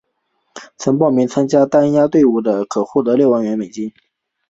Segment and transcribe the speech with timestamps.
[0.83, 3.93] 若报名参加单位所押注的队伍获胜即可获得六万元奖金。